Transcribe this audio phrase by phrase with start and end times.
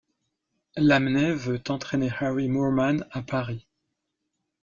[0.77, 3.67] Lamennais veut entraîner Harry Moorman à Paris.